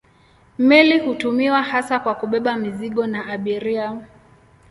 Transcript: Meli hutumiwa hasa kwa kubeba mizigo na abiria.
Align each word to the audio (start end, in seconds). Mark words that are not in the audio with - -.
Meli 0.57 0.99
hutumiwa 0.99 1.61
hasa 1.63 1.99
kwa 1.99 2.15
kubeba 2.15 2.57
mizigo 2.57 3.07
na 3.07 3.25
abiria. 3.27 4.01